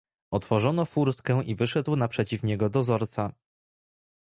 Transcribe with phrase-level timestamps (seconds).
[0.31, 3.31] "Otworzono furtkę i wyszedł naprzeciw niego dozorca."